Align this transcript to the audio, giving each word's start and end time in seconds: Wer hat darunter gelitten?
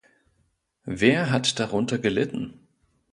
Wer 0.85 1.29
hat 1.29 1.59
darunter 1.59 1.99
gelitten? 1.99 2.57